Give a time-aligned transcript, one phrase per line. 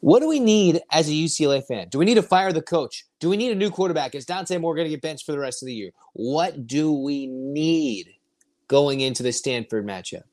[0.00, 1.88] What do we need as a UCLA fan?
[1.88, 3.06] Do we need to fire the coach?
[3.18, 4.14] Do we need a new quarterback?
[4.14, 5.90] Is Dante Moore going to get benched for the rest of the year?
[6.12, 8.10] What do we need
[8.68, 10.24] going into the Stanford matchup?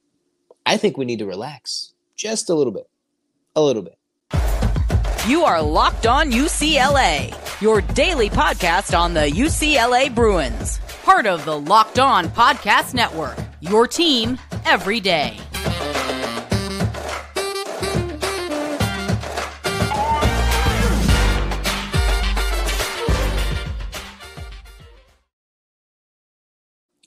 [0.66, 2.90] I think we need to relax just a little bit.
[3.56, 3.98] A little bit.
[5.28, 11.58] You are Locked On UCLA, your daily podcast on the UCLA Bruins, part of the
[11.58, 15.38] Locked On Podcast Network, your team every day.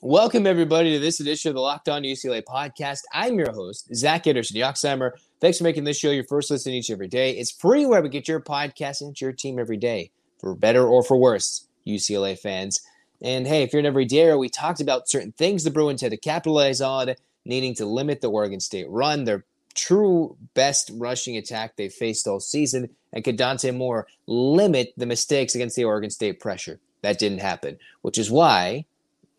[0.03, 2.99] Welcome, everybody, to this edition of the Locked On UCLA podcast.
[3.11, 5.13] I'm your host, Zach Anderson, Yoxsimer.
[5.41, 7.31] Thanks for making this show your first listen each and every day.
[7.31, 11.01] It's free wherever you get your podcast and your team every day, for better or
[11.01, 12.79] for worse, UCLA fans.
[13.23, 16.17] And hey, if you're an everydayer, we talked about certain things the Bruins had to
[16.17, 21.91] capitalize on, needing to limit the Oregon State run, their true best rushing attack they've
[21.91, 26.79] faced all season, and could Dante Moore limit the mistakes against the Oregon State pressure?
[27.01, 28.85] That didn't happen, which is why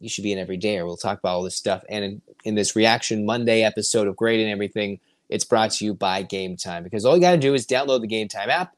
[0.01, 1.85] you should be in every day, or We'll talk about all this stuff.
[1.89, 5.95] And in, in this Reaction Monday episode of Great and Everything, it's brought to you
[5.95, 8.75] by Game Time because all you got to do is download the Game Time app,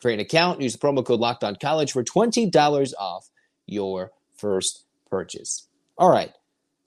[0.00, 3.30] create an account, use the promo code Locked On College for $20 off
[3.66, 5.68] your first purchase.
[5.96, 6.32] All right.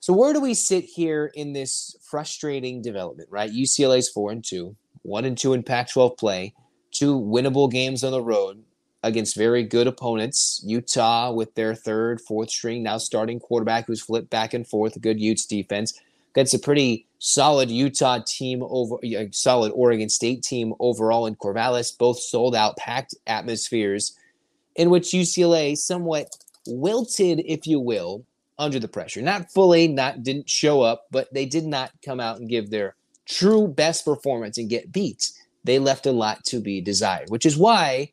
[0.00, 3.50] So where do we sit here in this frustrating development, right?
[3.50, 6.54] UCLA's 4 and 2, 1 and 2 in Pac-12 play,
[6.90, 8.62] two winnable games on the road
[9.02, 10.62] against very good opponents.
[10.64, 14.96] Utah with their third, fourth string, now starting quarterback who's flipped back and forth.
[14.96, 15.98] A good Utes defense.
[16.34, 21.96] That's a pretty solid Utah team over, a solid Oregon State team overall in Corvallis.
[21.96, 24.16] Both sold out, packed atmospheres,
[24.76, 28.24] in which UCLA somewhat wilted, if you will,
[28.58, 29.22] under the pressure.
[29.22, 32.94] Not fully, not didn't show up, but they did not come out and give their
[33.26, 35.30] true best performance and get beat.
[35.64, 38.12] They left a lot to be desired, which is why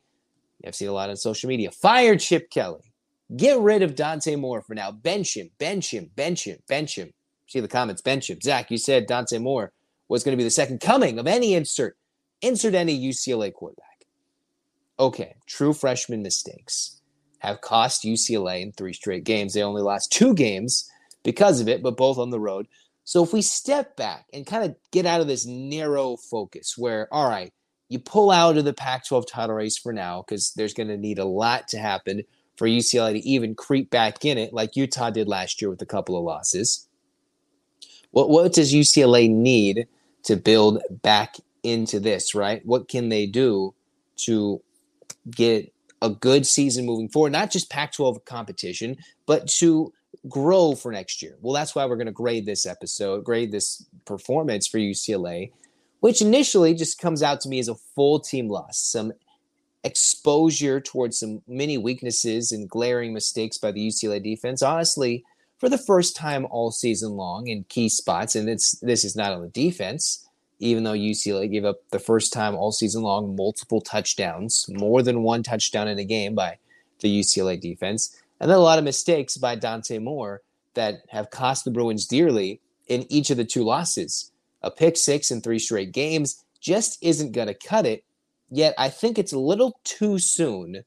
[0.66, 1.70] I've seen a lot on social media.
[1.70, 2.92] Fire Chip Kelly.
[3.36, 4.92] Get rid of Dante Moore for now.
[4.92, 7.12] Bench him, bench him, bench him, bench him.
[7.48, 8.40] See the comments, bench him.
[8.40, 9.72] Zach, you said Dante Moore
[10.08, 11.96] was going to be the second coming of any insert.
[12.42, 14.06] Insert any UCLA quarterback.
[14.98, 17.00] Okay, true freshman mistakes
[17.38, 19.54] have cost UCLA in three straight games.
[19.54, 20.90] They only lost two games
[21.22, 22.66] because of it, but both on the road.
[23.04, 27.12] So if we step back and kind of get out of this narrow focus where,
[27.12, 27.52] all right,
[27.88, 30.96] you pull out of the Pac 12 title race for now because there's going to
[30.96, 32.22] need a lot to happen
[32.56, 35.86] for UCLA to even creep back in it, like Utah did last year with a
[35.86, 36.88] couple of losses.
[38.10, 39.86] What, what does UCLA need
[40.24, 42.64] to build back into this, right?
[42.64, 43.74] What can they do
[44.18, 44.62] to
[45.30, 47.32] get a good season moving forward?
[47.32, 49.92] Not just Pac 12 competition, but to
[50.28, 51.36] grow for next year.
[51.40, 55.50] Well, that's why we're going to grade this episode, grade this performance for UCLA
[56.06, 59.12] which initially just comes out to me as a full team loss, some
[59.82, 64.62] exposure towards some many weaknesses and glaring mistakes by the UCLA defense.
[64.62, 65.24] Honestly,
[65.58, 69.32] for the first time all season long in key spots, and it's this is not
[69.32, 70.24] on the defense,
[70.60, 75.24] even though UCLA gave up the first time all season long multiple touchdowns, more than
[75.24, 76.56] one touchdown in a game by
[77.00, 80.42] the UCLA defense, and then a lot of mistakes by Dante Moore
[80.74, 84.30] that have cost the Bruins dearly in each of the two losses
[84.66, 88.04] a pick six in three straight games just isn't going to cut it.
[88.50, 90.82] Yet I think it's a little too soon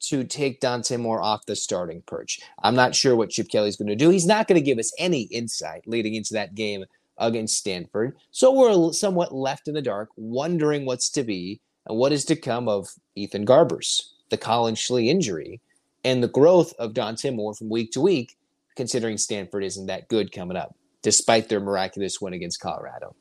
[0.00, 2.40] to take Dante Moore off the starting perch.
[2.62, 4.10] I'm not sure what Chip Kelly's going to do.
[4.10, 6.84] He's not going to give us any insight leading into that game
[7.18, 8.16] against Stanford.
[8.30, 12.36] So we're somewhat left in the dark, wondering what's to be and what is to
[12.36, 15.60] come of Ethan Garbers, the Collin Schlee injury,
[16.04, 18.36] and the growth of Dante Moore from week to week,
[18.76, 20.76] considering Stanford isn't that good coming up
[21.06, 23.14] despite their miraculous win against Colorado.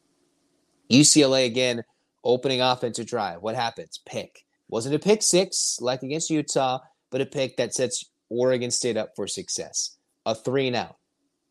[0.92, 1.84] UCLA again,
[2.24, 3.44] opening offensive drive.
[3.44, 4.00] What happens?
[4.08, 4.44] Pick.
[4.70, 6.80] Wasn't a pick six like against Utah,
[7.12, 9.98] but a pick that sets Oregon State up for success.
[10.26, 10.96] A three and out.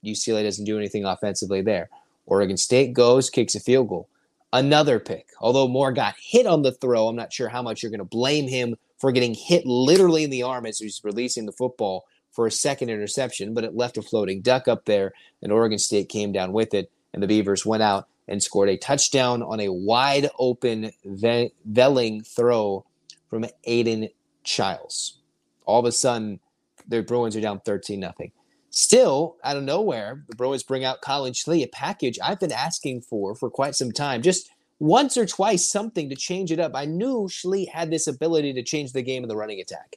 [0.04, 1.88] UCLA doesn't do anything offensively there.
[2.26, 4.08] Oregon State goes, kicks a field goal.
[4.52, 5.28] Another pick.
[5.40, 8.04] Although Moore got hit on the throw, I'm not sure how much you're going to
[8.04, 12.46] blame him for getting hit literally in the arm as he's releasing the football for
[12.46, 16.32] a second interception, but it left a floating duck up there, and Oregon State came
[16.32, 20.28] down with it, and the Beavers went out and scored a touchdown on a wide
[20.38, 22.84] open ve- Velling throw
[23.28, 24.08] from Aidan
[24.42, 25.18] Chiles.
[25.64, 26.40] All of a sudden,
[26.88, 28.32] the Bruins are down 13 nothing.
[28.70, 33.02] Still, out of nowhere, the Bruins bring out Collin Schlee, a package I've been asking
[33.02, 34.20] for for quite some time.
[34.20, 36.72] Just once or twice, something to change it up.
[36.74, 39.96] I knew Schlee had this ability to change the game in the running attack.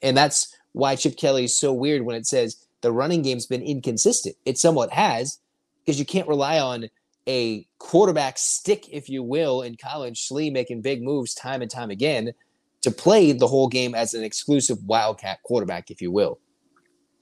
[0.00, 3.62] And that's why Chip Kelly is so weird when it says the running game's been
[3.62, 4.36] inconsistent.
[4.44, 5.38] It somewhat has
[5.84, 6.88] because you can't rely on
[7.28, 11.90] a quarterback stick, if you will, in college, Schlee making big moves time and time
[11.90, 12.32] again
[12.82, 16.40] to play the whole game as an exclusive Wildcat quarterback, if you will.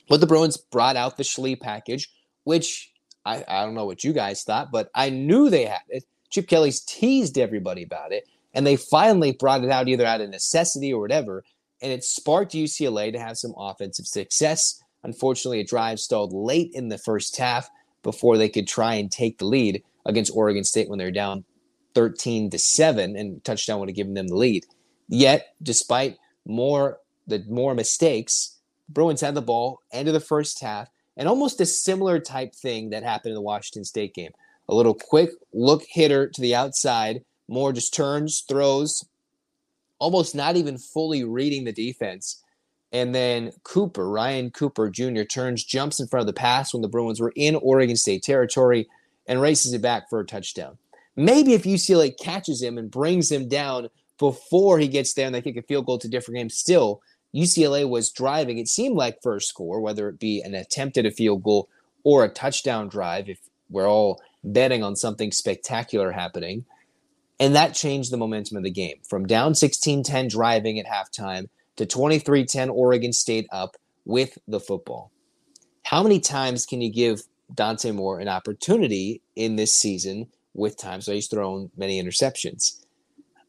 [0.08, 2.08] But the Bruins brought out the Schlee package,
[2.44, 2.93] which
[3.25, 6.05] I, I don't know what you guys thought, but I knew they had it.
[6.31, 10.31] Chip Kelly's teased everybody about it, and they finally brought it out either out of
[10.31, 11.44] necessity or whatever,
[11.82, 14.82] and it sparked UCLA to have some offensive success.
[15.03, 17.69] Unfortunately, a drive stalled late in the first half
[18.03, 21.44] before they could try and take the lead against Oregon State when they're down
[21.94, 24.67] 13 to 7 and touchdown would have given them the lead.
[25.09, 30.88] Yet, despite more the more mistakes, Bruins had the ball end of the first half
[31.17, 34.32] and almost a similar type thing that happened in the Washington State game.
[34.69, 39.05] A little quick look hitter to the outside, more just turns, throws,
[40.00, 42.43] almost not even fully reading the defense.
[42.93, 46.88] And then Cooper, Ryan Cooper Jr., turns, jumps in front of the pass when the
[46.88, 48.88] Bruins were in Oregon State territory
[49.29, 50.76] and races it back for a touchdown.
[51.14, 53.88] Maybe if UCLA catches him and brings him down
[54.19, 57.00] before he gets there and they kick a field goal to different game, still
[57.35, 58.58] UCLA was driving.
[58.58, 61.69] It seemed like first score, whether it be an attempt at a field goal
[62.03, 63.38] or a touchdown drive, if
[63.69, 66.64] we're all betting on something spectacular happening.
[67.41, 71.49] And that changed the momentum of the game from down 16 10 driving at halftime
[71.77, 75.11] to 23 10 Oregon State up with the football.
[75.85, 77.23] How many times can you give
[77.53, 82.85] Dante Moore an opportunity in this season with times where he's thrown many interceptions?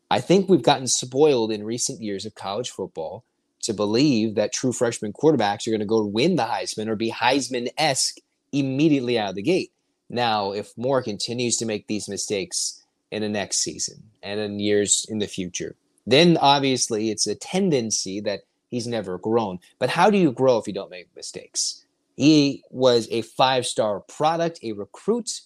[0.09, 3.25] I think we've gotten spoiled in recent years of college football
[3.63, 7.11] to believe that true freshman quarterbacks are going to go win the Heisman or be
[7.11, 8.17] Heisman esque
[8.53, 9.71] immediately out of the gate.
[10.09, 12.80] Now, if Moore continues to make these mistakes
[13.11, 15.75] in the next season and in years in the future,
[16.07, 19.59] then obviously it's a tendency that he's never grown.
[19.79, 21.85] But how do you grow if you don't make mistakes?
[22.15, 25.41] He was a five star product, a recruit,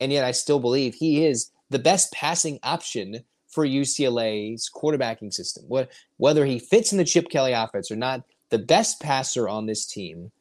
[0.00, 5.64] and yet I still believe he is the best passing option for UCLA's quarterbacking system.
[6.16, 9.86] Whether he fits in the Chip Kelly offense or not, the best passer on this
[9.86, 10.32] team,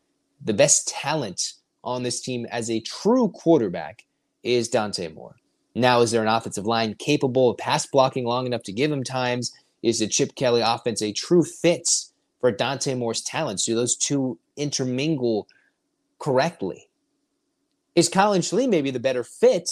[0.43, 1.53] the best talent
[1.83, 4.05] on this team as a true quarterback
[4.43, 5.35] is Dante Moore.
[5.75, 9.03] Now, is there an offensive line capable of pass blocking long enough to give him
[9.03, 9.51] times?
[9.81, 11.89] Is the Chip Kelly offense a true fit
[12.39, 13.65] for Dante Moore's talents?
[13.65, 15.47] Do those two intermingle
[16.19, 16.89] correctly?
[17.95, 19.69] Is Collin Schlee maybe the better fit,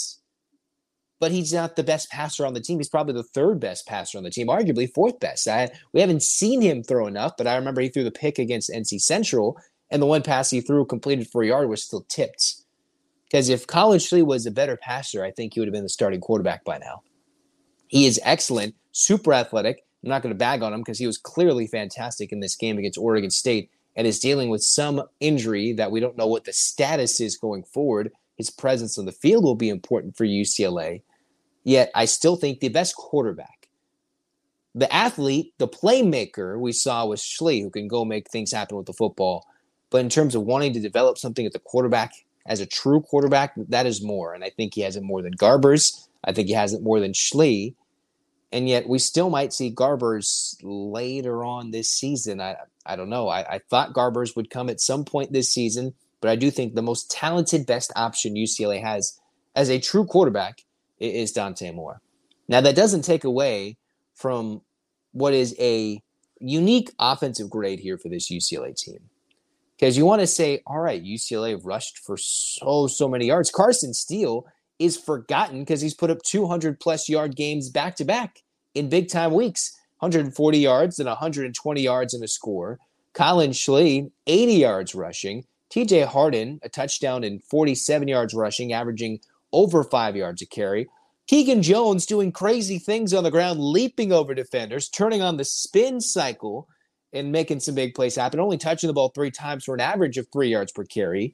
[1.20, 2.80] but he's not the best passer on the team.
[2.80, 5.48] He's probably the third best passer on the team, arguably fourth best.
[5.48, 8.72] I, we haven't seen him throw enough, but I remember he threw the pick against
[8.72, 9.58] NC Central,
[9.92, 12.61] and the one pass he threw completed for a yard was still tipped.
[13.32, 15.90] Because if Collin Schlee was a better passer, I think he would have been the
[15.90, 17.02] starting quarterback by now.
[17.88, 19.86] He is excellent, super athletic.
[20.04, 22.78] I'm not going to bag on him because he was clearly fantastic in this game
[22.78, 26.52] against Oregon State and is dealing with some injury that we don't know what the
[26.52, 28.12] status is going forward.
[28.38, 31.02] His presence on the field will be important for UCLA.
[31.64, 33.70] Yet I still think the best quarterback,
[34.76, 38.88] the athlete, the playmaker we saw was Schlee, who can go make things happen with
[38.88, 39.48] the football.
[39.90, 42.12] But in terms of wanting to develop something at the quarterback,
[42.46, 44.34] as a true quarterback, that is more.
[44.34, 46.08] And I think he has it more than Garbers.
[46.24, 47.76] I think he has it more than Schlee.
[48.52, 52.42] And yet we still might see Garbers later on this season.
[52.42, 53.28] I I don't know.
[53.30, 56.74] I, I thought Garbers would come at some point this season, but I do think
[56.74, 59.20] the most talented, best option UCLA has
[59.56, 60.64] as a true quarterback
[61.00, 62.02] is Dante Moore.
[62.48, 63.78] Now that doesn't take away
[64.14, 64.62] from
[65.12, 66.02] what is a
[66.40, 69.11] unique offensive grade here for this UCLA team
[69.82, 73.50] because you want to say, all right, UCLA rushed for so, so many yards.
[73.50, 74.46] Carson Steele
[74.78, 78.44] is forgotten because he's put up 200 plus yard games back to back
[78.76, 82.80] in big time weeks 140 yards and 120 yards in a score.
[83.14, 85.46] Collin Schlee, 80 yards rushing.
[85.72, 89.20] TJ Harden, a touchdown and 47 yards rushing, averaging
[89.52, 90.88] over five yards a carry.
[91.26, 96.02] Keegan Jones doing crazy things on the ground, leaping over defenders, turning on the spin
[96.02, 96.68] cycle
[97.14, 100.18] and making some big plays happen, only touching the ball three times for an average
[100.18, 101.34] of three yards per carry.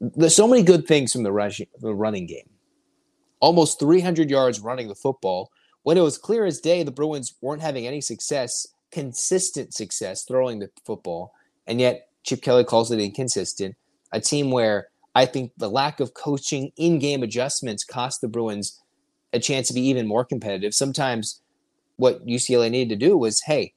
[0.00, 2.48] There's so many good things from the rushing, the running game.
[3.40, 5.50] Almost 300 yards running the football.
[5.82, 10.58] When it was clear as day, the Bruins weren't having any success, consistent success throwing
[10.58, 11.32] the football,
[11.66, 13.76] and yet Chip Kelly calls it inconsistent.
[14.12, 18.80] A team where I think the lack of coaching in-game adjustments cost the Bruins
[19.32, 20.74] a chance to be even more competitive.
[20.74, 21.40] Sometimes
[21.96, 23.74] what UCLA needed to do was, hey,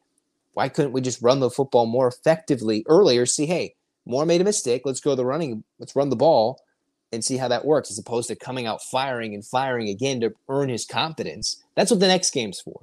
[0.58, 3.28] why couldn't we just run the football more effectively earlier?
[3.28, 3.76] See, hey,
[4.08, 4.82] Moore made a mistake.
[4.86, 5.64] Let's go the running.
[5.78, 6.64] Let's run the ball
[7.12, 10.34] and see how that works, as opposed to coming out firing and firing again to
[10.50, 11.64] earn his confidence.
[11.76, 12.82] That's what the next game's for.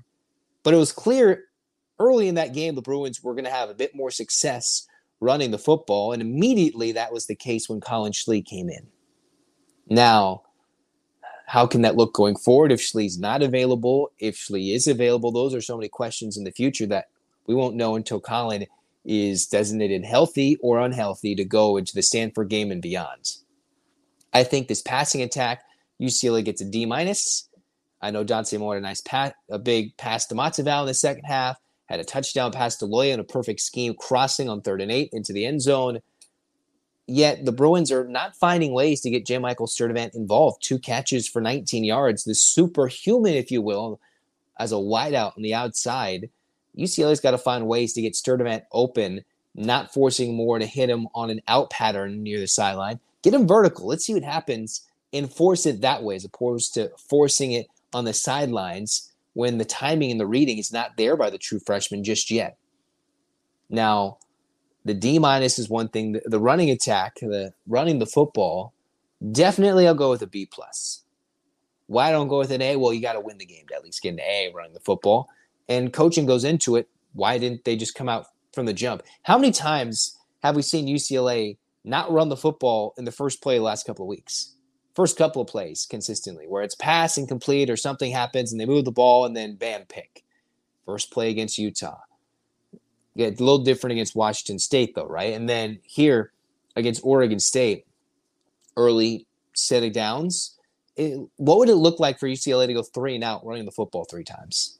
[0.62, 1.46] But it was clear
[1.98, 4.86] early in that game the Bruins were going to have a bit more success
[5.18, 8.86] running the football, and immediately that was the case when Collin Schlee came in.
[9.88, 10.42] Now,
[11.48, 14.12] how can that look going forward if Schlee's not available?
[14.20, 17.06] If Schlee is available, those are so many questions in the future that
[17.46, 18.66] we won't know until Collin
[19.04, 23.36] is designated healthy or unhealthy to go into the Stanford game and beyond.
[24.32, 25.62] I think this passing attack,
[26.00, 27.48] UCLA gets a D minus.
[28.00, 30.94] I know Dante Moore had a nice pass, a big pass to Matavao in the
[30.94, 34.80] second half, had a touchdown pass to Loya in a perfect scheme, crossing on third
[34.80, 36.00] and eight into the end zone.
[37.06, 39.38] Yet the Bruins are not finding ways to get J.
[39.38, 40.62] Michael Sturdivant involved.
[40.62, 44.00] Two catches for 19 yards, the superhuman, if you will,
[44.58, 46.30] as a wideout on the outside.
[46.78, 51.08] UCLA's got to find ways to get Sturdivant open, not forcing Moore to hit him
[51.14, 52.98] on an out pattern near the sideline.
[53.22, 53.86] Get him vertical.
[53.86, 58.04] Let's see what happens and force it that way as opposed to forcing it on
[58.04, 62.02] the sidelines when the timing and the reading is not there by the true freshman
[62.02, 62.56] just yet.
[63.70, 64.18] Now,
[64.84, 66.12] the D minus is one thing.
[66.12, 68.74] The, the, running attack, the running the football,
[69.32, 71.02] definitely I'll go with a B plus.
[71.86, 72.76] Why don't go with an A?
[72.76, 74.80] Well, you got to win the game to at least get an A running the
[74.80, 75.28] football
[75.68, 76.88] and coaching goes into it.
[77.12, 79.02] Why didn't they just come out from the jump?
[79.22, 83.58] How many times have we seen UCLA not run the football in the first play
[83.58, 84.54] the last couple of weeks?
[84.94, 88.66] First couple of plays consistently, where it's pass and complete or something happens and they
[88.66, 90.24] move the ball and then bam, pick.
[90.86, 91.98] First play against Utah.
[93.14, 95.34] Yeah, a little different against Washington State, though, right?
[95.34, 96.32] And then here
[96.76, 97.86] against Oregon State,
[98.76, 100.58] early setting downs.
[100.96, 103.72] It, what would it look like for UCLA to go three and out running the
[103.72, 104.78] football three times?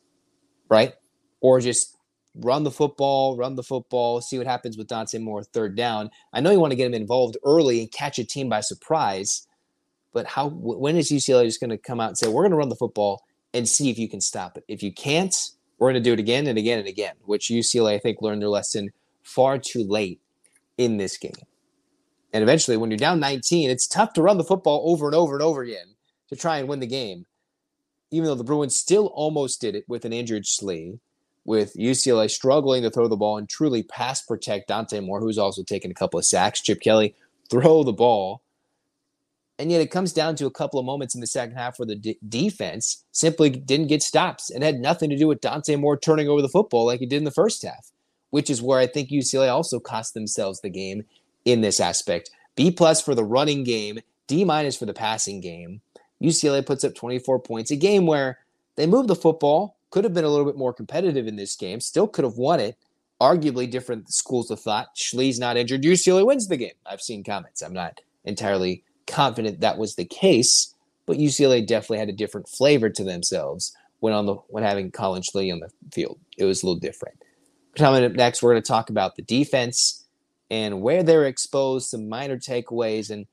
[0.69, 0.95] Right?
[1.41, 1.97] Or just
[2.35, 6.11] run the football, run the football, see what happens with Dante Moore third down.
[6.33, 9.47] I know you want to get him involved early and catch a team by surprise,
[10.13, 12.57] but how when is UCLA just going to come out and say we're going to
[12.57, 14.65] run the football and see if you can stop it?
[14.69, 15.35] If you can't,
[15.79, 18.43] we're going to do it again and again and again, which UCLA I think learned
[18.43, 18.91] their lesson
[19.23, 20.21] far too late
[20.77, 21.33] in this game.
[22.33, 25.35] And eventually, when you're down 19, it's tough to run the football over and over
[25.35, 25.95] and over again
[26.29, 27.27] to try and win the game
[28.15, 30.99] even though the Bruins still almost did it with an injured Schlee,
[31.45, 35.63] with UCLA struggling to throw the ball and truly pass protect Dante Moore, who's also
[35.63, 37.15] taken a couple of sacks, Chip Kelly
[37.51, 38.41] throw the ball.
[39.59, 41.87] And yet it comes down to a couple of moments in the second half where
[41.87, 45.97] the d- defense simply didn't get stops and had nothing to do with Dante Moore
[45.97, 47.93] turning over the football like he did in the first half,
[48.31, 51.05] which is where I think UCLA also cost themselves the game
[51.45, 52.31] in this aspect.
[52.57, 55.83] B plus for the running game, D minus for the passing game.
[56.23, 58.39] UCLA puts up 24 points, a game where
[58.77, 61.81] they moved the football, could have been a little bit more competitive in this game,
[61.81, 62.77] still could have won it.
[63.21, 64.89] Arguably different schools of thought.
[64.97, 65.83] Schlee's not injured.
[65.83, 66.73] UCLA wins the game.
[66.85, 67.63] I've seen comments.
[67.63, 70.75] I'm not entirely confident that was the case,
[71.07, 75.23] but UCLA definitely had a different flavor to themselves when on the when having Collin
[75.23, 76.19] Schlee on the field.
[76.37, 77.23] It was a little different.
[77.77, 80.05] Coming up next, we're going to talk about the defense
[80.51, 83.27] and where they're exposed, some minor takeaways, and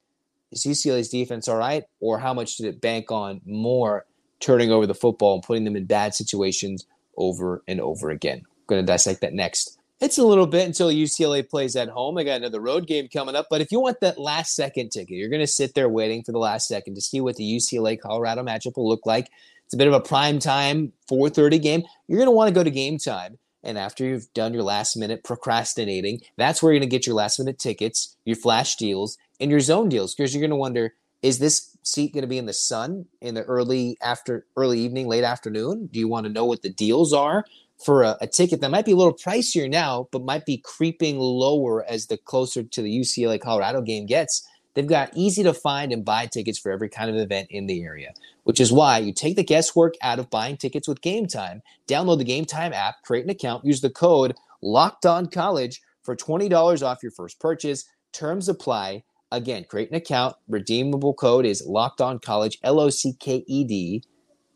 [0.52, 4.06] is UCLA's defense all right, or how much did it bank on more
[4.40, 6.86] turning over the football and putting them in bad situations
[7.18, 8.40] over and over again?
[8.46, 9.78] I'm going to dissect that next.
[10.00, 12.18] It's a little bit until UCLA plays at home.
[12.18, 15.12] I got another road game coming up, but if you want that last second ticket,
[15.12, 18.00] you're going to sit there waiting for the last second to see what the UCLA
[18.00, 19.30] Colorado matchup will look like.
[19.66, 21.84] It's a bit of a prime time 4:30 game.
[22.08, 23.38] You're going to want to go to game time.
[23.64, 27.16] And after you've done your last minute procrastinating, that's where you're going to get your
[27.16, 30.94] last minute tickets, your flash deals, and your zone deals because you're going to wonder
[31.22, 35.08] is this seat going to be in the sun in the early after early evening
[35.08, 35.88] late afternoon?
[35.92, 37.46] Do you want to know what the deals are
[37.84, 41.20] for a, a, ticket that might be a little pricier now but might be creeping
[41.20, 44.48] lower as the closer to the ucla colorado game gets?
[44.74, 47.84] They've got easy to find and buy tickets for every kind of event in the
[47.84, 51.62] area which is why you take the guesswork out of buying tickets with game time.
[51.88, 56.16] Download the game time app create an account use the code locked on college for
[56.16, 57.86] $20 off your first purchase.
[58.12, 60.36] Terms apply Again, create an account.
[60.50, 64.04] Redeemable code is locked on college, L O C K E D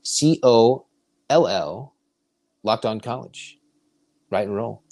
[0.03, 0.86] C O
[1.29, 1.94] L L,
[2.63, 3.58] locked on college.
[4.29, 4.84] Right and roll.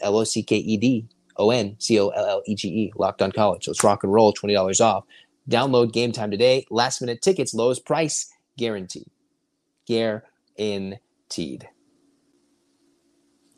[0.00, 2.92] L O C K E D O N C O L L E G E,
[2.96, 3.66] locked on college.
[3.66, 5.04] Let's rock and roll, $20 off.
[5.50, 6.64] Download game time today.
[6.70, 9.10] Last minute tickets, lowest price guaranteed.
[9.86, 11.68] Guaranteed.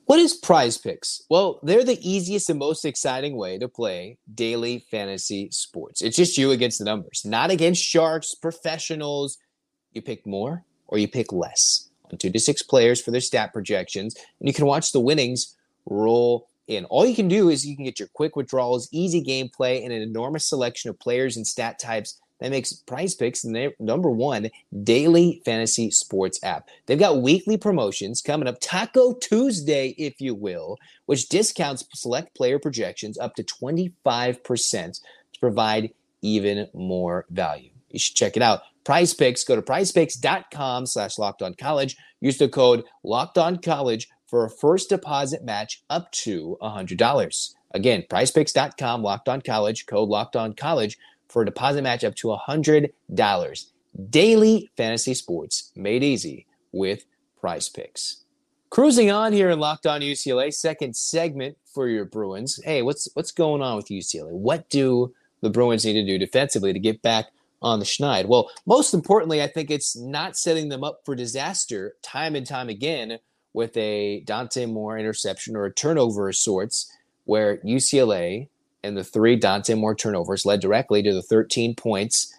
[0.07, 1.21] What is prize picks?
[1.29, 6.01] Well, they're the easiest and most exciting way to play daily fantasy sports.
[6.01, 9.39] It's just you against the numbers, not against sharks, professionals.
[9.95, 13.53] You pick more or you pick less on two to six players for their stat
[13.53, 16.85] projections, and you can watch the winnings roll in.
[16.85, 20.03] All you can do is you can get your quick withdrawals, easy gameplay, and an
[20.03, 24.51] enormous selection of players and stat types that makes Prize Picks the number one
[24.83, 26.69] daily fantasy sports app.
[26.87, 30.77] They've got weekly promotions coming up, Taco Tuesday, if you will,
[31.07, 35.01] which discounts select player projections up to 25%
[35.33, 37.71] to provide even more value.
[37.91, 38.61] You should check it out.
[38.85, 39.45] Prize Picks.
[39.45, 41.97] Go to prizepicks.com slash locked on college.
[42.21, 47.55] Use the code locked on college for a first deposit match up to $100.
[47.73, 50.97] Again, prizepicks.com, locked on college, code locked on college
[51.29, 53.67] for a deposit match up to $100.
[54.11, 57.05] Daily fantasy sports made easy with
[57.41, 58.25] prize picks.
[58.71, 62.61] Cruising on here in Locked On UCLA, second segment for your Bruins.
[62.65, 64.33] Hey, what's what's going on with UCLA?
[64.33, 67.27] What do the Bruins need to do defensively to get back
[67.63, 68.27] on the schneid?
[68.27, 72.69] Well, most importantly, I think it's not setting them up for disaster time and time
[72.69, 73.19] again
[73.53, 76.93] with a Dante Moore interception or a turnover of sorts,
[77.25, 78.49] where UCLA
[78.87, 82.33] and the three Dante Moore turnovers led directly to the 13 points.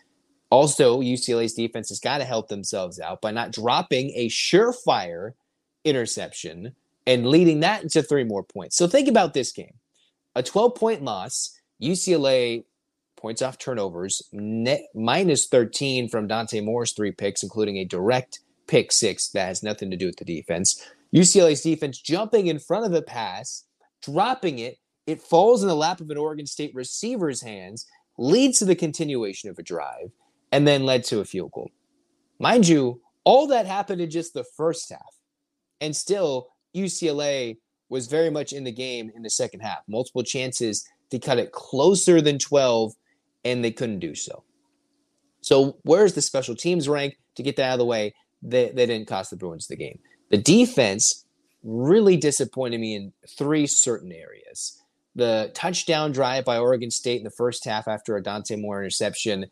[0.50, 5.34] Also, UCLA's defense has got to help themselves out by not dropping a surefire
[5.84, 6.74] interception
[7.06, 8.75] and leading that into three more points.
[8.75, 9.74] So think about this game
[10.36, 12.63] a 12 point loss, UCLA
[13.18, 18.92] points off turnovers, net, minus 13 from Dante Moore's three picks, including a direct pick
[18.92, 20.86] six that has nothing to do with the defense.
[21.13, 23.63] UCLA's defense jumping in front of a pass,
[24.04, 24.77] dropping it.
[25.07, 27.87] It falls in the lap of an Oregon State receiver's hands,
[28.17, 30.11] leads to the continuation of a drive,
[30.51, 31.71] and then led to a field goal.
[32.39, 35.15] Mind you, all that happened in just the first half.
[35.79, 37.57] And still, UCLA
[37.89, 39.79] was very much in the game in the second half.
[39.87, 42.93] Multiple chances to cut it closer than 12,
[43.45, 44.43] and they couldn't do so.
[45.41, 47.17] So, where's the special teams rank?
[47.35, 49.99] To get that out of the way, they, they didn't cost the Bruins the game.
[50.31, 51.25] The defense
[51.63, 54.81] really disappointed me in three certain areas.
[55.17, 59.47] The touchdown drive by Oregon State in the first half after a Dante Moore interception,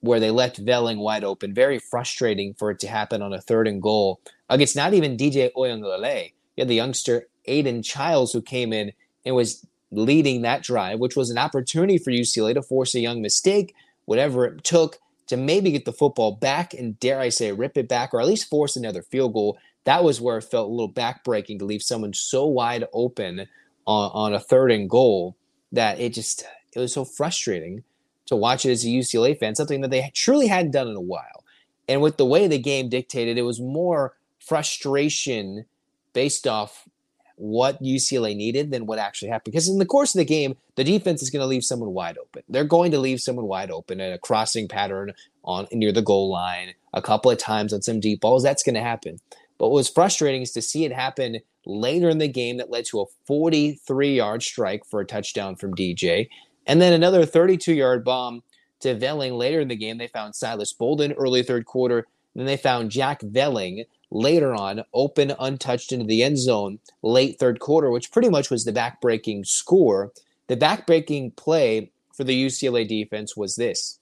[0.00, 1.54] where they left Velling wide open.
[1.54, 5.50] Very frustrating for it to happen on a third and goal against not even DJ
[5.56, 6.32] Uiagalelei.
[6.56, 8.92] You had the youngster Aidan Chiles who came in
[9.24, 13.22] and was leading that drive, which was an opportunity for UCLA to force a young
[13.22, 13.74] mistake,
[14.04, 14.98] whatever it took
[15.28, 18.26] to maybe get the football back and dare I say rip it back or at
[18.26, 21.82] least force another field goal that was where it felt a little backbreaking to leave
[21.82, 23.46] someone so wide open
[23.86, 25.36] on, on a third and goal
[25.72, 26.44] that it just
[26.74, 27.84] it was so frustrating
[28.26, 31.00] to watch it as a UCLA fan, something that they truly hadn't done in a
[31.00, 31.44] while.
[31.88, 35.66] And with the way the game dictated, it was more frustration
[36.12, 36.88] based off
[37.36, 39.52] what UCLA needed than what actually happened.
[39.52, 42.16] Because in the course of the game, the defense is going to leave someone wide
[42.16, 42.42] open.
[42.48, 46.30] They're going to leave someone wide open in a crossing pattern on near the goal
[46.30, 48.42] line a couple of times on some deep balls.
[48.42, 49.18] That's going to happen.
[49.58, 52.84] But what was frustrating is to see it happen later in the game that led
[52.86, 56.28] to a 43 yard strike for a touchdown from DJ.
[56.66, 58.42] And then another 32 yard bomb
[58.80, 59.98] to Velling later in the game.
[59.98, 62.06] They found Silas Bolden early third quarter.
[62.34, 67.60] Then they found Jack Velling later on, open, untouched into the end zone late third
[67.60, 70.12] quarter, which pretty much was the backbreaking score.
[70.48, 73.98] The backbreaking play for the UCLA defense was this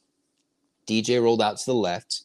[0.87, 2.22] DJ rolled out to the left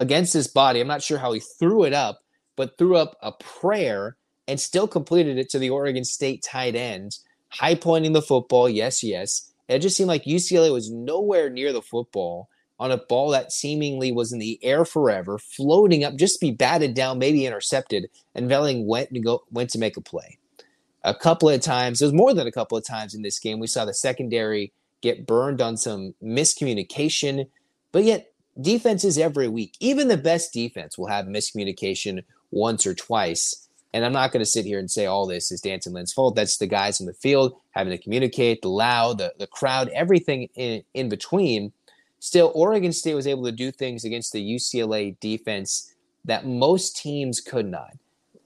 [0.00, 0.80] against his body.
[0.80, 2.20] I'm not sure how he threw it up,
[2.56, 7.18] but threw up a prayer and still completed it to the Oregon State tight end,
[7.48, 8.68] high pointing the football.
[8.68, 9.50] Yes, yes.
[9.68, 14.12] It just seemed like UCLA was nowhere near the football on a ball that seemingly
[14.12, 18.08] was in the air forever, floating up, just to be batted down, maybe intercepted.
[18.34, 20.38] And Velling went to go went to make a play.
[21.04, 23.60] A couple of times, it was more than a couple of times in this game,
[23.60, 27.46] we saw the secondary get burned on some miscommunication.
[27.92, 33.63] But yet, defenses every week, even the best defense will have miscommunication once or twice.
[33.94, 36.34] And I'm not going to sit here and say all this is D'Anton Lynn's fault.
[36.34, 40.48] That's the guys in the field having to communicate, the loud, the, the crowd, everything
[40.56, 41.72] in, in between.
[42.18, 47.40] Still, Oregon State was able to do things against the UCLA defense that most teams
[47.40, 47.92] could not.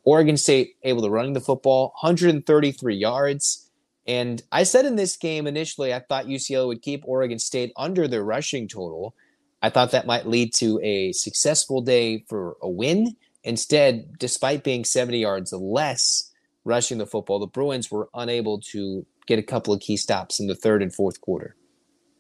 [0.05, 3.71] Oregon State able to run the football, 133 yards.
[4.07, 8.07] And I said in this game initially, I thought UCLA would keep Oregon State under
[8.07, 9.15] their rushing total.
[9.63, 13.17] I thought that might lead to a successful day for a win.
[13.44, 16.33] Instead, despite being 70 yards less
[16.64, 20.46] rushing the football, the Bruins were unable to get a couple of key stops in
[20.46, 21.55] the third and fourth quarter.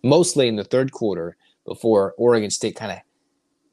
[0.02, 2.98] Mostly in the third quarter before Oregon State kind of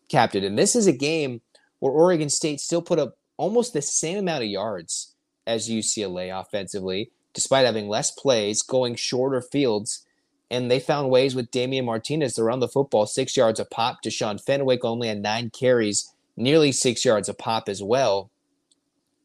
[0.10, 0.44] capped it.
[0.44, 1.42] And this is a game
[1.80, 7.12] where Oregon State still put up almost the same amount of yards as UCLA offensively,
[7.34, 10.06] despite having less plays, going shorter fields.
[10.50, 13.98] And they found ways with Damien Martinez to run the football six yards a pop.
[14.04, 18.30] Deshaun Fenwick only had nine carries nearly six yards a pop as well.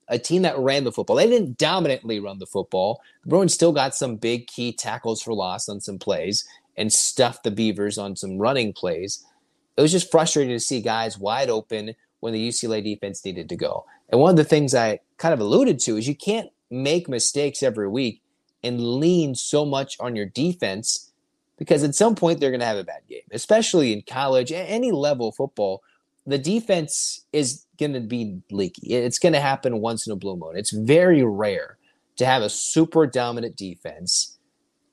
[0.08, 1.16] A team that ran the football.
[1.16, 3.00] They didn't dominantly run the football.
[3.22, 7.44] The Bruins still got some big key tackles for loss on some plays and stuffed
[7.44, 9.24] the Beavers on some running plays.
[9.76, 13.56] It was just frustrating to see guys wide open when the UCLA defense needed to
[13.56, 13.86] go.
[14.08, 17.62] And one of the things I kind of alluded to is you can't make mistakes
[17.62, 18.22] every week
[18.62, 21.10] and lean so much on your defense
[21.56, 24.92] because at some point they're going to have a bad game, especially in college, any
[24.92, 25.82] level of football.
[26.30, 28.94] The defense is going to be leaky.
[28.94, 30.56] It's going to happen once in a blue moon.
[30.56, 31.76] It's very rare
[32.18, 34.38] to have a super dominant defense,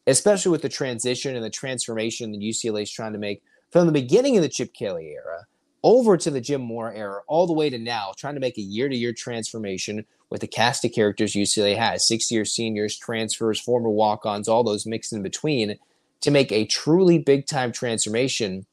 [0.08, 3.92] especially with the transition and the transformation that UCLA is trying to make from the
[3.92, 5.46] beginning of the Chip Kelly era
[5.84, 8.62] over to the Jim Mora era, all the way to now, trying to make a
[8.62, 13.60] year to year transformation with the cast of characters UCLA has six year seniors, transfers,
[13.60, 15.78] former walk ons, all those mixed in between
[16.22, 18.66] to make a truly big time transformation.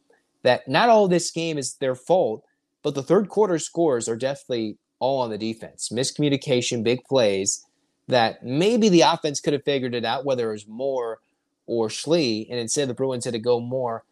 [0.44, 2.44] That not all this game is their fault,
[2.84, 5.88] but the third quarter scores are definitely all on the defense.
[5.92, 7.66] Miscommunication, big plays
[8.06, 11.18] that maybe the offense could have figured it out, whether it was Moore
[11.66, 14.04] or Schlee, and instead the Bruins had to go more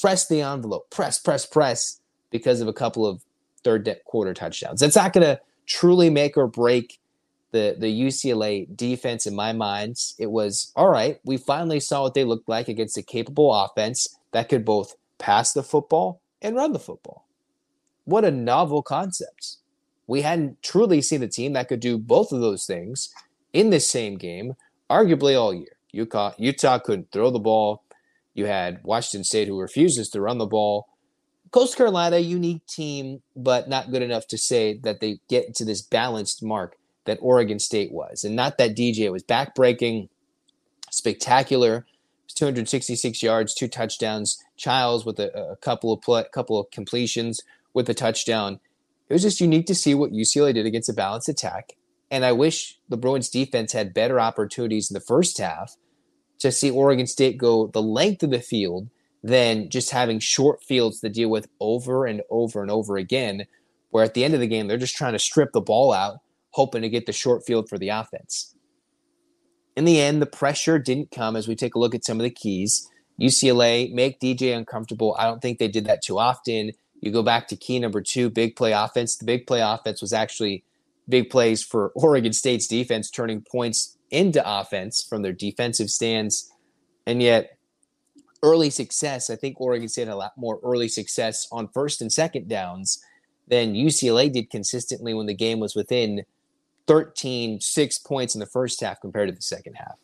[0.00, 3.22] press the envelope, press, press, press because of a couple of
[3.62, 4.80] third quarter touchdowns.
[4.80, 6.98] That's not going to truly make or break
[7.52, 9.96] the the UCLA defense in my mind.
[10.18, 11.20] It was all right.
[11.24, 15.52] We finally saw what they looked like against a capable offense that could both pass
[15.52, 17.26] the football and run the football.
[18.04, 19.58] What a novel concept.
[20.06, 23.10] We hadn't truly seen a team that could do both of those things
[23.52, 24.54] in this same game,
[24.90, 25.76] arguably all year.
[25.92, 27.82] Utah, Utah couldn't throw the ball.
[28.34, 30.88] You had Washington State who refuses to run the ball.
[31.50, 35.82] Coast Carolina, unique team, but not good enough to say that they get to this
[35.82, 38.24] balanced mark that Oregon State was.
[38.24, 40.08] And not that DJ was backbreaking,
[40.90, 41.86] spectacular.
[42.34, 44.42] 266 yards, two touchdowns.
[44.56, 47.42] Chiles with a, a couple of play, couple of completions
[47.74, 48.60] with a touchdown.
[49.08, 51.72] It was just unique to see what UCLA did against a balanced attack.
[52.10, 55.76] And I wish the Bruins defense had better opportunities in the first half
[56.40, 58.88] to see Oregon State go the length of the field
[59.22, 63.46] than just having short fields to deal with over and over and over again,
[63.90, 66.18] where at the end of the game, they're just trying to strip the ball out,
[66.50, 68.54] hoping to get the short field for the offense.
[69.76, 72.24] In the end, the pressure didn't come as we take a look at some of
[72.24, 72.88] the keys.
[73.20, 75.16] UCLA make DJ uncomfortable.
[75.18, 76.72] I don't think they did that too often.
[77.02, 79.16] You go back to key number two, big play offense.
[79.16, 80.64] The big play offense was actually
[81.08, 86.50] big plays for Oregon State's defense, turning points into offense from their defensive stands.
[87.04, 87.58] And yet,
[88.42, 89.28] early success.
[89.28, 93.02] I think Oregon State had a lot more early success on first and second downs
[93.48, 96.24] than UCLA did consistently when the game was within
[96.86, 99.98] 13, six points in the first half compared to the second half.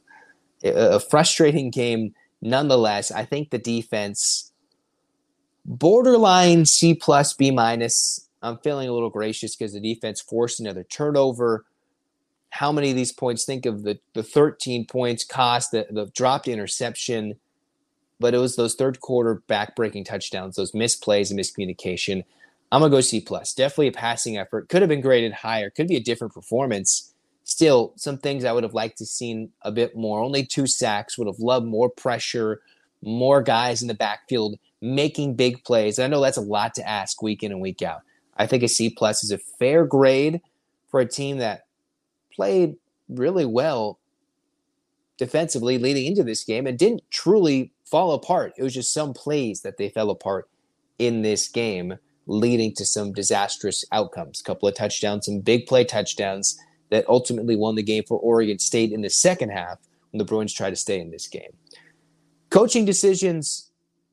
[0.64, 3.12] A frustrating game nonetheless.
[3.12, 4.47] I think the defense
[5.68, 8.26] borderline C plus B minus.
[8.42, 11.66] I'm feeling a little gracious because the defense forced another turnover.
[12.50, 13.44] How many of these points?
[13.44, 17.36] Think of the, the 13 points cost, the, the dropped interception,
[18.18, 22.24] but it was those third quarter backbreaking touchdowns, those misplays and miscommunication.
[22.72, 23.52] I'm gonna go C plus.
[23.52, 24.68] Definitely a passing effort.
[24.70, 25.68] Could have been graded higher.
[25.68, 27.12] Could be a different performance.
[27.44, 30.20] Still, some things I would have liked to seen a bit more.
[30.20, 31.18] Only two sacks.
[31.18, 32.60] Would have loved more pressure,
[33.02, 35.98] more guys in the backfield making big plays.
[35.98, 38.02] I know that's a lot to ask week in and week out.
[38.36, 40.40] I think a C plus is a fair grade
[40.90, 41.66] for a team that
[42.32, 42.76] played
[43.08, 43.98] really well
[45.16, 48.54] defensively leading into this game and didn't truly fall apart.
[48.56, 50.48] It was just some plays that they fell apart
[50.98, 51.94] in this game,
[52.26, 54.40] leading to some disastrous outcomes.
[54.40, 56.58] A couple of touchdowns, some big play touchdowns
[56.90, 59.78] that ultimately won the game for Oregon State in the second half
[60.10, 61.50] when the Bruins tried to stay in this game.
[62.50, 63.67] Coaching decisions,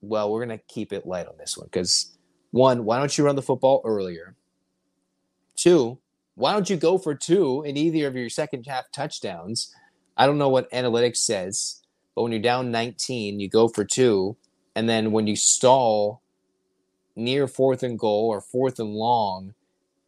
[0.07, 2.17] well, we're going to keep it light on this one because
[2.51, 4.35] one, why don't you run the football earlier?
[5.55, 5.99] Two,
[6.35, 9.73] why don't you go for two in either of your second half touchdowns?
[10.17, 11.81] I don't know what analytics says,
[12.13, 14.37] but when you're down 19, you go for two.
[14.75, 16.21] And then when you stall
[17.15, 19.53] near fourth and goal or fourth and long,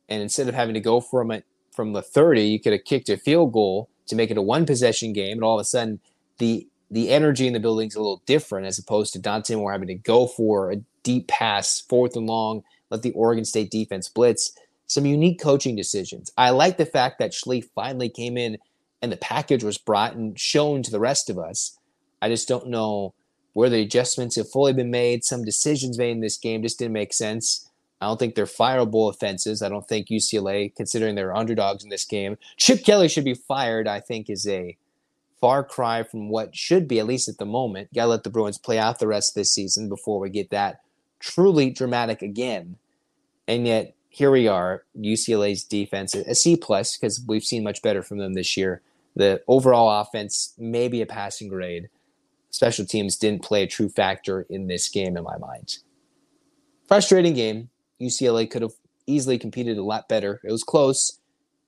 [0.10, 3.10] and instead of having to go from it from the 30, you could have kicked
[3.10, 5.38] a field goal to make it a one possession game.
[5.38, 6.00] And all of a sudden,
[6.38, 9.72] the the energy in the building is a little different as opposed to Dante Moore
[9.72, 14.08] having to go for a deep pass, fourth and long, let the Oregon State defense
[14.10, 14.52] blitz.
[14.86, 16.32] Some unique coaching decisions.
[16.38, 18.58] I like the fact that Schlee finally came in
[19.02, 21.78] and the package was brought and shown to the rest of us.
[22.22, 23.14] I just don't know
[23.54, 25.24] where the adjustments have fully been made.
[25.24, 27.70] Some decisions made in this game just didn't make sense.
[28.00, 29.62] I don't think they're fireable offenses.
[29.62, 33.88] I don't think UCLA, considering they're underdogs in this game, Chip Kelly should be fired.
[33.88, 34.78] I think is a
[35.40, 37.94] far cry from what should be, at least at the moment.
[37.94, 40.50] Got to let the Bruins play out the rest of this season before we get
[40.50, 40.82] that
[41.20, 42.78] truly dramatic again.
[43.48, 48.02] And yet here we are, UCLA's defense a C plus because we've seen much better
[48.02, 48.82] from them this year.
[49.16, 51.90] The overall offense maybe a passing grade.
[52.50, 55.78] Special teams didn't play a true factor in this game in my mind.
[56.88, 57.70] Frustrating game.
[58.02, 58.74] UCLA could have
[59.08, 60.40] easily competed a lot better.
[60.44, 61.20] It was close.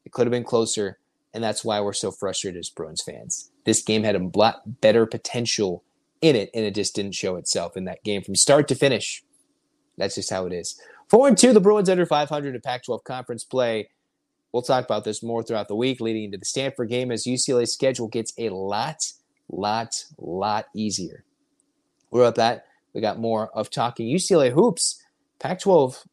[0.06, 0.99] It could have been closer,
[1.34, 3.52] and that's why we're so frustrated as Bruins fans.
[3.66, 5.84] This game had a lot better potential
[6.22, 9.24] in it, and it just didn't show itself in that game from start to finish.
[9.98, 10.80] That's just how it is.
[11.10, 13.90] Four and two, the Bruins under 500 in Pac-12 conference play.
[14.52, 17.74] We'll talk about this more throughout the week, leading into the Stanford game as UCLA's
[17.74, 19.04] schedule gets a lot,
[19.50, 21.24] lot, lot easier.
[22.12, 22.66] We're up that.
[22.94, 25.04] We got more of talking UCLA hoops,
[25.40, 26.08] Pac-12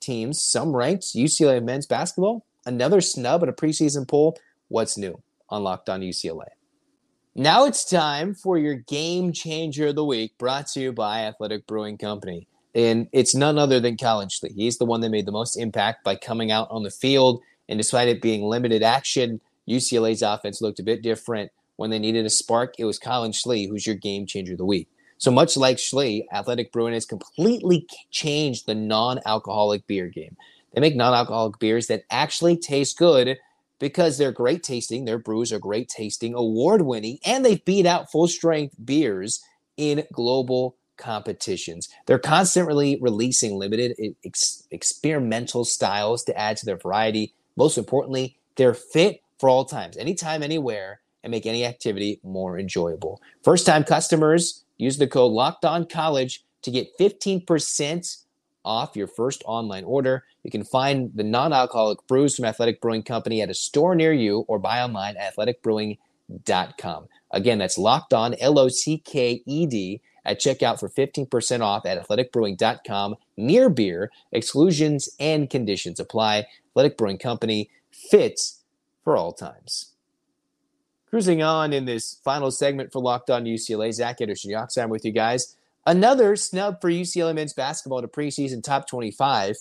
[0.00, 1.04] teams, some ranked.
[1.14, 4.38] UCLA men's basketball, another snub in a preseason poll.
[4.68, 6.46] What's new on Locked On UCLA?
[7.34, 11.66] Now it's time for your game changer of the week, brought to you by Athletic
[11.66, 12.46] Brewing Company.
[12.74, 14.54] And it's none other than Collin Schlee.
[14.54, 17.40] He's the one that made the most impact by coming out on the field.
[17.68, 21.50] And despite it being limited action, UCLA's offense looked a bit different.
[21.76, 24.64] When they needed a spark, it was Collin Schlee who's your game changer of the
[24.64, 24.88] week.
[25.16, 30.36] So much like Schlee, Athletic Brewing has completely changed the non-alcoholic beer game.
[30.72, 33.38] They make non-alcoholic beers that actually taste good
[33.78, 35.04] because they're great tasting.
[35.04, 39.40] Their brews are great tasting, award winning, and they beat out full strength beers
[39.76, 41.88] in global competitions.
[42.06, 47.34] They're constantly releasing limited ex- experimental styles to add to their variety.
[47.56, 53.20] Most importantly, they're fit for all times, anytime, anywhere, and make any activity more enjoyable.
[53.42, 58.24] First time customers use the code Locked On College to get 15%
[58.68, 60.24] off your first online order.
[60.44, 64.12] You can find the non alcoholic brews from Athletic Brewing Company at a store near
[64.12, 67.08] you or buy online at athleticbrewing.com.
[67.30, 71.86] Again, that's locked on, L O C K E D, at checkout for 15% off
[71.86, 73.16] at athleticbrewing.com.
[73.38, 76.46] Near beer, exclusions and conditions apply.
[76.70, 78.60] Athletic Brewing Company fits
[79.02, 79.92] for all times.
[81.08, 84.54] Cruising on in this final segment for Locked On UCLA, Zach Anderson.
[84.54, 85.56] I'm with you guys.
[85.88, 89.56] Another snub for UCLA men's basketball to preseason top 25.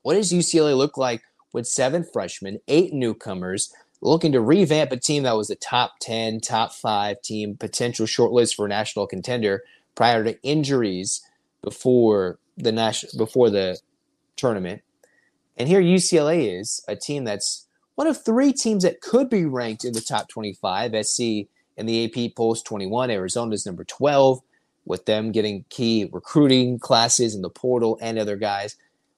[0.00, 3.70] What does UCLA look like with seven freshmen, eight newcomers,
[4.00, 8.54] looking to revamp a team that was a top 10, top five team, potential shortlist
[8.54, 9.62] for a national contender
[9.94, 11.20] prior to injuries
[11.60, 13.78] before the national before the
[14.36, 14.80] tournament.
[15.58, 19.84] And here UCLA is a team that's one of three teams that could be ranked
[19.84, 21.06] in the top 25.
[21.06, 21.20] SC
[21.76, 24.40] in the AP polls 21, Arizona's number 12
[24.86, 28.76] with them getting key recruiting classes in the portal and other guys.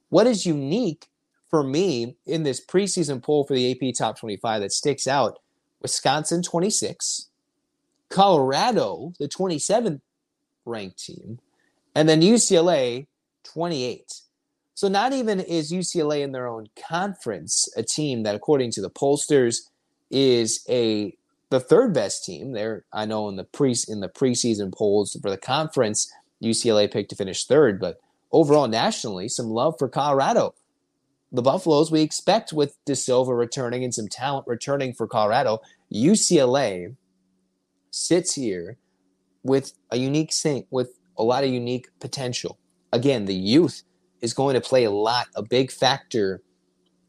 [0.08, 1.06] What is unique
[1.48, 5.38] for me in this preseason poll for the AP Top 25 that sticks out?
[5.80, 7.28] Wisconsin 26,
[8.08, 10.00] Colorado, the 27th
[10.64, 11.38] ranked team,
[11.94, 13.06] and then UCLA
[13.44, 14.22] 28.
[14.74, 18.90] So not even is UCLA in their own conference a team that, according to the
[18.90, 19.68] pollsters,
[20.10, 21.16] is a
[21.50, 22.84] the third best team there.
[22.92, 27.16] I know in the pre in the preseason polls for the conference, UCLA picked to
[27.16, 27.98] finish third, but
[28.32, 30.54] overall nationally, some love for Colorado.
[31.30, 35.60] The Buffaloes we expect with da Silva returning and some talent returning for Colorado.
[35.92, 36.96] UCLA
[37.90, 38.78] sits here
[39.42, 42.58] with a unique thing, with a lot of unique potential.
[42.92, 43.82] Again, the youth
[44.20, 46.42] is going to play a lot, a big factor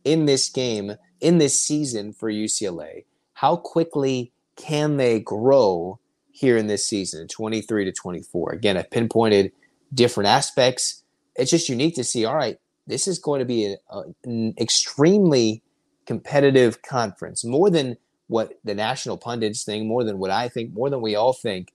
[0.03, 3.03] in this game, in this season for UCLA
[3.39, 5.97] how quickly can they grow
[6.29, 8.51] here in this season, 23 to 24?
[8.51, 9.53] Again, I've pinpointed
[9.93, 11.03] different aspects.
[11.37, 14.55] It's just unique to see, all right, this is going to be a, a, an
[14.59, 15.63] extremely
[16.05, 17.95] competitive conference, more than
[18.27, 21.71] what the national pundits think, more than what I think, more than we all think.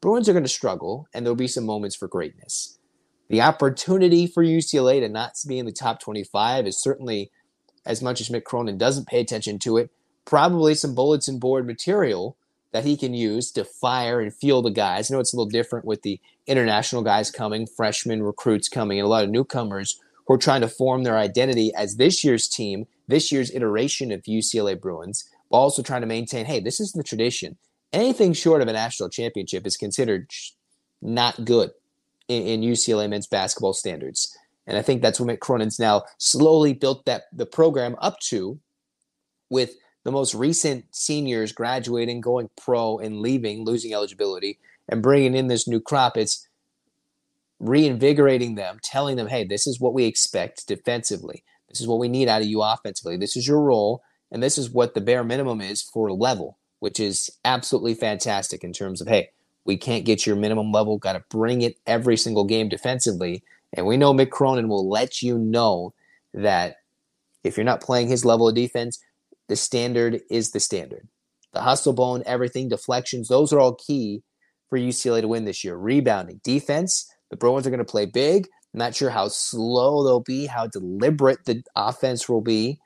[0.00, 2.78] Bruins are going to struggle, and there'll be some moments for greatness.
[3.28, 7.30] The opportunity for UCLA to not be in the top 25 is certainly,
[7.84, 9.90] as much as Mick Cronin doesn't pay attention to it,
[10.24, 12.36] probably some bulletin board material
[12.72, 15.10] that he can use to fire and fuel the guys.
[15.10, 19.06] I know it's a little different with the international guys coming, freshman recruits coming, and
[19.06, 22.86] a lot of newcomers who are trying to form their identity as this year's team,
[23.06, 27.04] this year's iteration of UCLA Bruins, while also trying to maintain, hey, this is the
[27.04, 27.56] tradition.
[27.92, 30.28] Anything short of a national championship is considered
[31.00, 31.70] not good
[32.26, 34.36] in, in UCLA men's basketball standards.
[34.66, 38.58] And I think that's what Mick Cronin's now slowly built that the program up to
[39.50, 45.48] with the most recent seniors graduating, going pro, and leaving, losing eligibility, and bringing in
[45.48, 46.46] this new crop, it's
[47.58, 51.42] reinvigorating them, telling them, hey, this is what we expect defensively.
[51.68, 53.16] This is what we need out of you offensively.
[53.16, 57.00] This is your role, and this is what the bare minimum is for level, which
[57.00, 59.30] is absolutely fantastic in terms of, hey,
[59.64, 63.42] we can't get your minimum level, got to bring it every single game defensively.
[63.72, 65.94] And we know Mick Cronin will let you know
[66.34, 66.76] that
[67.42, 69.02] if you're not playing his level of defense,
[69.48, 71.08] the standard is the standard.
[71.52, 74.22] The hustle bone, everything, deflections, those are all key
[74.68, 75.76] for UCLA to win this year.
[75.76, 78.48] Rebounding, defense, the Bruins are going to play big.
[78.72, 82.80] I'm not sure how slow they'll be, how deliberate the offense will be.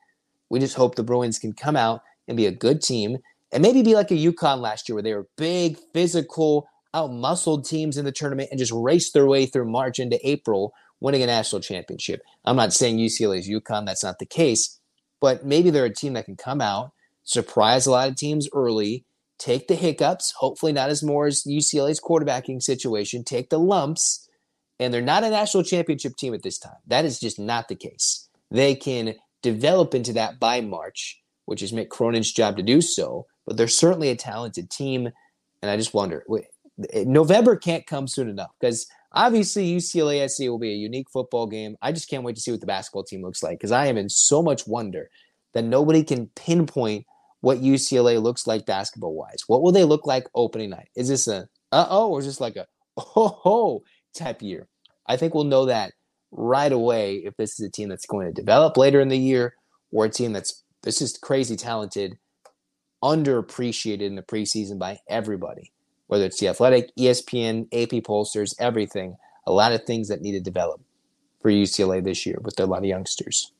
[0.50, 3.18] We just hope the Bruins can come out and be a good team
[3.52, 7.96] and maybe be like a UConn last year where they were big, physical, outmuscled teams
[7.96, 11.62] in the tournament and just raced their way through March into April, winning a national
[11.62, 12.20] championship.
[12.44, 14.78] I'm not saying UCLA is UConn, that's not the case,
[15.20, 16.92] but maybe they're a team that can come out,
[17.24, 19.04] surprise a lot of teams early,
[19.38, 24.28] take the hiccups, hopefully not as more as UCLA's quarterbacking situation, take the lumps,
[24.80, 26.76] and they're not a national championship team at this time.
[26.86, 28.28] That is just not the case.
[28.50, 33.26] They can develop into that by March, which is Mick Cronin's job to do so,
[33.46, 35.10] but they're certainly a talented team.
[35.62, 36.24] And I just wonder,
[36.92, 41.46] eh, November can't come soon enough because obviously UCLA SC will be a unique football
[41.46, 41.76] game.
[41.82, 43.96] I just can't wait to see what the basketball team looks like because I am
[43.96, 45.10] in so much wonder
[45.54, 47.06] that nobody can pinpoint
[47.40, 49.42] what UCLA looks like basketball wise.
[49.46, 50.88] What will they look like opening night?
[50.96, 52.66] Is this a uh oh or is this like a
[52.96, 53.82] oh ho
[54.14, 54.68] type year?
[55.06, 55.92] I think we'll know that
[56.30, 59.54] right away if this is a team that's going to develop later in the year
[59.90, 62.18] or a team that's this is crazy talented,
[63.02, 65.72] underappreciated in the preseason by everybody,
[66.08, 69.16] whether it's the athletic, ESPN, AP pollsters, everything.
[69.46, 70.82] A lot of things that need to develop
[71.40, 73.52] for UCLA this year with a lot of youngsters.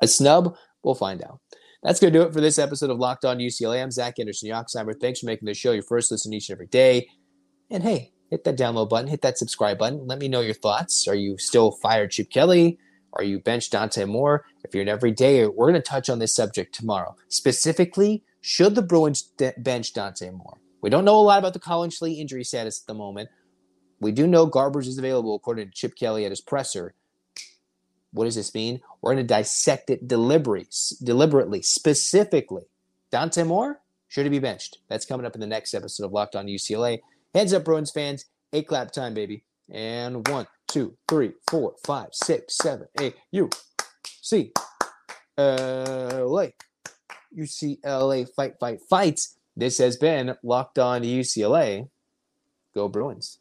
[0.00, 1.40] A snub, we'll find out.
[1.82, 3.82] That's going to do it for this episode of Locked On UCLA.
[3.82, 4.94] I'm Zach Anderson Yoxsimer.
[4.98, 7.08] Thanks for making the show your first listen each and every day.
[7.70, 10.06] And hey, hit that download button, hit that subscribe button.
[10.06, 11.08] Let me know your thoughts.
[11.08, 12.78] Are you still fired Chip Kelly?
[13.14, 14.44] Are you bench Dante Moore?
[14.64, 17.16] If you're an everyday, we're going to touch on this subject tomorrow.
[17.28, 20.61] Specifically, should the Bruins bench Dante Moore?
[20.82, 23.30] We don't know a lot about the Collin Schlee injury status at the moment.
[24.00, 26.94] We do know Garbers is available according to Chip Kelly at his presser.
[28.12, 28.80] What does this mean?
[29.00, 30.68] We're going to dissect it deliberately,
[31.02, 32.64] deliberately, specifically.
[33.10, 34.78] Dante Moore, should he be benched?
[34.88, 36.98] That's coming up in the next episode of Locked On UCLA.
[37.32, 38.26] Heads up, Bruins fans.
[38.52, 39.44] Eight clap time, baby.
[39.70, 43.14] And one, two, three, four, five, six, seven, eight.
[43.30, 43.48] U
[44.04, 44.52] C
[45.38, 46.52] L A.
[47.38, 49.38] UCLA fight, fight, fights.
[49.56, 51.88] This has been Locked On UCLA.
[52.74, 53.38] Go Bruins.